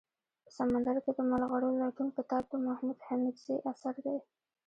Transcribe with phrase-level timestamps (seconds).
[0.43, 4.17] په سمندر کي دملغلرولټون کتاب دمحمودحميدزي اثر دئ